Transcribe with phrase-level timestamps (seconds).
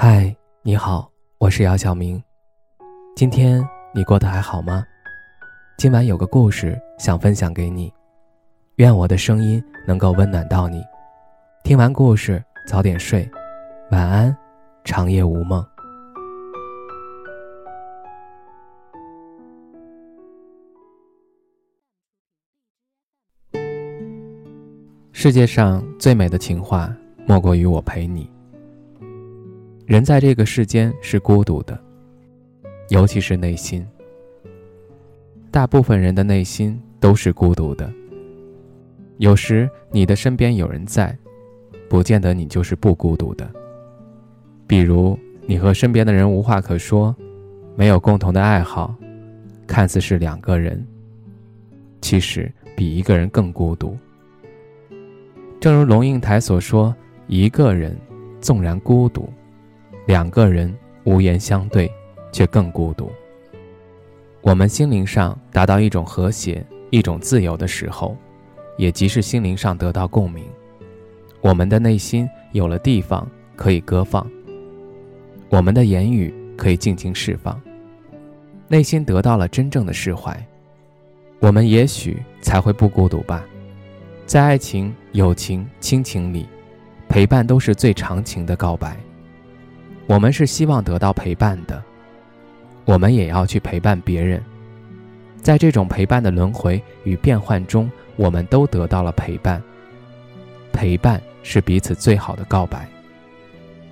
[0.00, 0.32] 嗨，
[0.62, 2.22] 你好，我是姚晓明。
[3.16, 4.86] 今天你过得还好吗？
[5.76, 7.92] 今晚有个故事想分享给你，
[8.76, 10.84] 愿我的声音能够温暖到你。
[11.64, 13.28] 听完故事早点睡，
[13.90, 14.36] 晚安，
[14.84, 15.66] 长夜无梦。
[25.10, 26.88] 世界上最美的情话，
[27.26, 28.30] 莫过于我陪你。
[29.88, 31.82] 人在这个世间是孤独的，
[32.90, 33.82] 尤其是内心。
[35.50, 37.90] 大部分人的内心都是孤独的。
[39.16, 41.16] 有时你的身边有人在，
[41.88, 43.50] 不见得你就是不孤独的。
[44.66, 47.16] 比如你和身边的人无话可说，
[47.74, 48.94] 没有共同的爱好，
[49.66, 50.86] 看似是两个人，
[52.02, 53.96] 其实比一个人更孤独。
[55.58, 56.94] 正如龙应台所说
[57.26, 57.96] ：“一个人
[58.38, 59.26] 纵然孤独。”
[60.08, 61.92] 两个人无言相对，
[62.32, 63.12] 却更孤独。
[64.40, 68.16] 我们心灵上达到一种和谐、一种自由的时候，
[68.78, 70.46] 也即是心灵上得到共鸣。
[71.42, 74.26] 我们的内心有了地方可以歌放，
[75.50, 77.60] 我们的言语可以尽情释放，
[78.66, 80.42] 内心得到了真正的释怀，
[81.38, 83.44] 我们也许才会不孤独吧。
[84.24, 86.46] 在爱情、友情、亲情里，
[87.10, 88.96] 陪伴都是最长情的告白。
[90.08, 91.82] 我们是希望得到陪伴的，
[92.86, 94.42] 我们也要去陪伴别人。
[95.42, 99.62] 在这种陪伴的轮回与变换中，我们都得到了陪伴。
[100.72, 102.88] 陪伴是彼此最好的告白。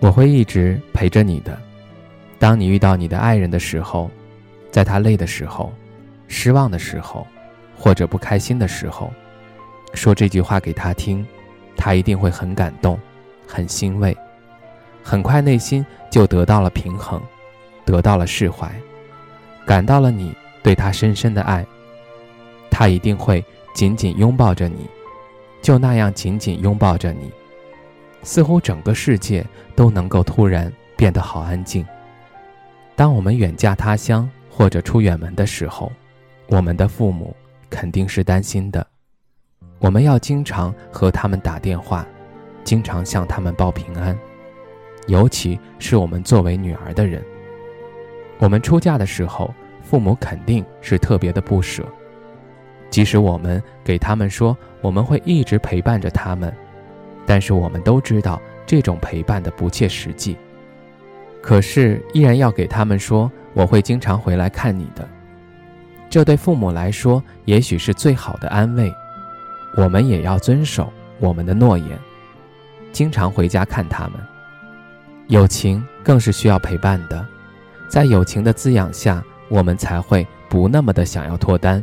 [0.00, 1.58] 我会一直陪着你的。
[2.38, 4.10] 当你遇到你的爱人的时候，
[4.70, 5.70] 在他累的时候、
[6.28, 7.26] 失望的时候，
[7.76, 9.12] 或者不开心的时候，
[9.92, 11.26] 说这句话给他听，
[11.76, 12.98] 他一定会很感动，
[13.46, 14.16] 很欣慰。
[15.08, 17.22] 很快，内心就得到了平衡，
[17.84, 18.68] 得到了释怀，
[19.64, 20.34] 感到了你
[20.64, 21.64] 对他深深的爱。
[22.68, 24.90] 他一定会紧紧拥抱着你，
[25.62, 27.30] 就那样紧紧拥抱着你，
[28.24, 29.46] 似乎整个世界
[29.76, 31.86] 都能够突然变得好安静。
[32.96, 35.92] 当我们远嫁他乡或者出远门的时候，
[36.48, 37.32] 我们的父母
[37.70, 38.84] 肯定是担心的。
[39.78, 42.04] 我们要经常和他们打电话，
[42.64, 44.18] 经常向他们报平安。
[45.06, 47.22] 尤其是我们作为女儿的人，
[48.38, 51.84] 我们出嫁的时候，父母肯定是特别的不舍。
[52.90, 56.54] 即使我们给他们说我们会一直陪伴着他们，
[57.24, 60.36] 但是我们都知道这种陪伴的不切实际。
[61.42, 65.08] 可是依然要给他们说我会经常回来看你的，
[66.10, 68.92] 这对父母来说也许是最好的安慰。
[69.76, 71.98] 我们也要遵守我们的诺言，
[72.92, 74.14] 经常回家看他们。
[75.28, 77.26] 友情更是需要陪伴的，
[77.88, 81.82] 在友情的滋养下，我们才会不那么的想要脱单。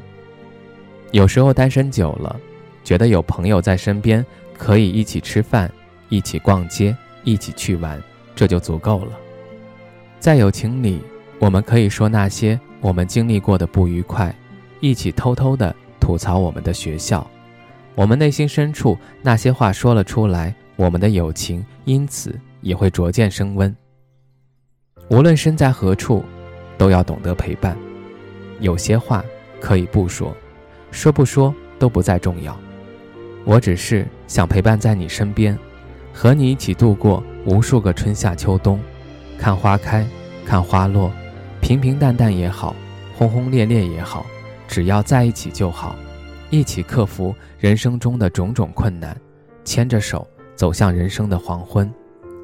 [1.12, 2.40] 有时候单身久了，
[2.86, 4.26] 觉得有朋友在身边，
[4.58, 5.70] 可以一起吃饭，
[6.08, 6.96] 一起逛街，
[7.26, 8.02] 一起去玩，
[8.34, 9.12] 这就足够了。
[10.22, 11.02] 在友情里，
[11.38, 14.34] 我们可以说那些我们经历过的不愉快，
[14.80, 17.30] 一起偷偷的吐槽我们的学校，
[17.94, 22.34] 我们内心深处那些话说了出来，我们的友情因此。
[22.64, 23.74] 也会逐渐升温。
[25.10, 26.24] 无论身在何处，
[26.78, 27.78] 都要懂得陪伴。
[28.60, 29.24] 有些话
[29.60, 30.36] 可以不说，
[30.90, 32.58] 说不说都不再重要。
[33.46, 35.58] 我只是想陪伴在你身边，
[36.14, 38.80] 和你一起度过无数个春夏秋冬，
[39.38, 40.08] 看花开，
[40.46, 41.12] 看花落，
[41.62, 42.74] 平平淡淡也好，
[43.18, 44.26] 轰轰烈烈也好，
[44.68, 45.96] 只要在一起就好。
[46.50, 49.20] 一起克服人生中的种种困难，
[49.66, 50.26] 牵着手
[50.56, 51.92] 走向人生的黄昏。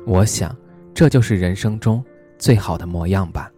[0.06, 0.56] 我想，
[0.94, 2.04] 这就是人生中
[2.38, 3.52] 最好的模样吧。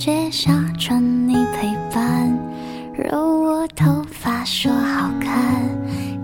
[0.00, 2.34] 街下穿你陪伴，
[2.94, 5.62] 揉我头发说好看，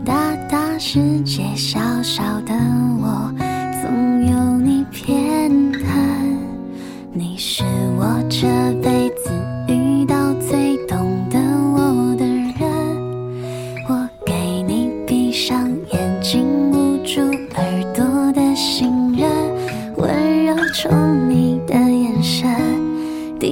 [0.02, 2.55] 大大世界小小的
[2.99, 3.31] 我，
[3.82, 5.81] 总有你偏袒。
[7.12, 7.62] 你是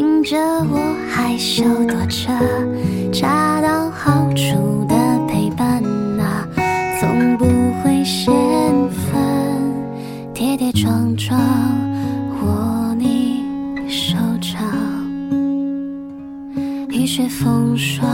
[0.05, 0.37] 听着
[0.71, 2.29] 我害羞躲着，
[3.11, 4.95] 恰到好处的
[5.27, 5.83] 陪伴
[6.21, 6.47] 啊，
[7.01, 7.47] 从不
[7.81, 8.31] 会嫌
[8.91, 9.19] 烦，
[10.35, 11.41] 跌跌撞撞
[12.43, 13.47] 握你
[13.89, 14.61] 手掌，
[16.91, 18.06] 一雪风霜，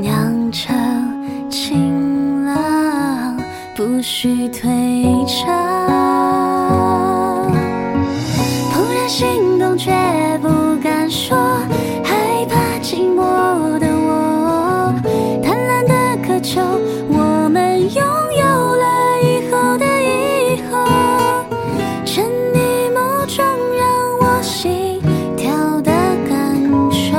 [0.00, 0.72] 酿成
[1.50, 3.36] 晴朗，
[3.74, 4.70] 不需退
[5.26, 5.50] 场。
[8.70, 10.21] 怦然心动却。
[16.42, 16.60] 的渴求，
[17.08, 18.44] 我们拥有
[18.76, 18.84] 了
[19.22, 20.76] 以后的以后，
[22.04, 23.44] 沉溺某种
[23.78, 23.86] 让
[24.20, 25.00] 我心
[25.36, 25.92] 跳的
[26.28, 26.60] 感
[26.90, 27.16] 受，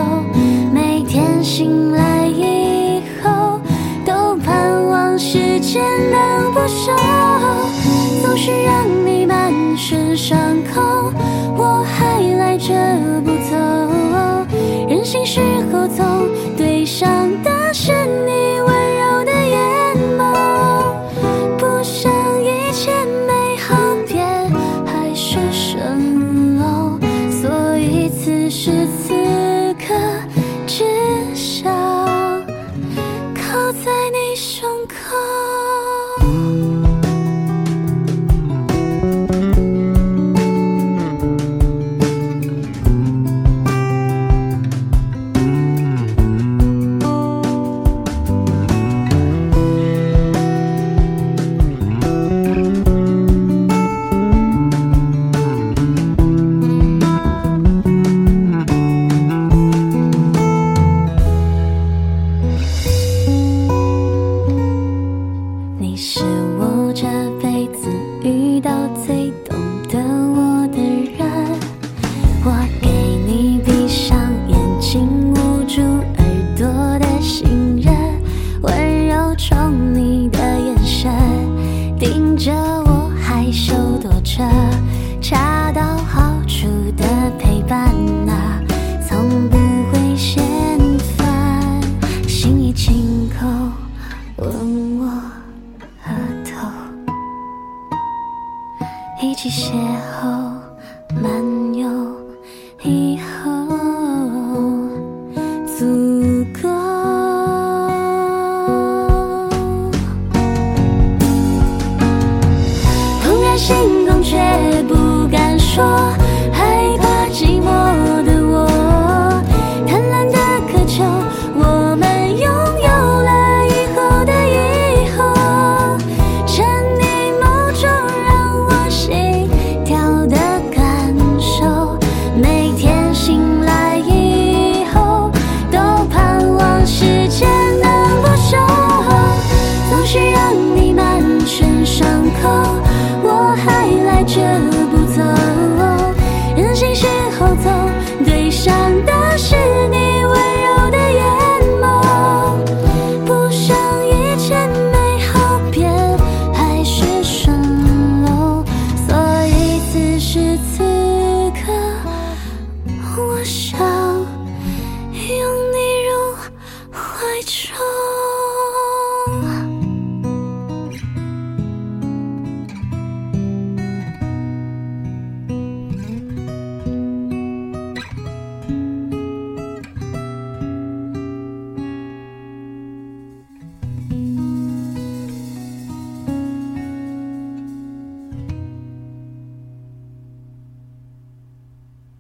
[0.74, 3.60] 每天醒来以后，
[4.06, 5.82] 都盼望时间
[6.12, 6.94] 能不朽，
[8.22, 10.38] 总是让你满身伤
[10.74, 11.14] 口，
[11.56, 12.74] 我还赖着
[13.24, 13.58] 不走，
[14.90, 15.40] 任性时
[15.72, 16.06] 候总
[16.58, 17.53] 对上的